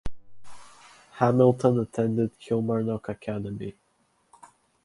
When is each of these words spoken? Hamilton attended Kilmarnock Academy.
Hamilton 1.19 1.79
attended 1.81 2.39
Kilmarnock 2.39 3.07
Academy. 3.09 3.75